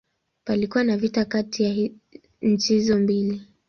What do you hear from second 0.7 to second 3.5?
na vita kati ya nchi hizo mbili.